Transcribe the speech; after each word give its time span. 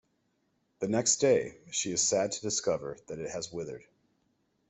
The 0.79 0.87
next 0.87 1.17
day, 1.17 1.59
she 1.69 1.91
is 1.91 2.01
sad 2.01 2.31
to 2.31 2.41
discover 2.41 2.97
that 3.05 3.19
it 3.19 3.29
has 3.29 3.53
withered. 3.53 3.83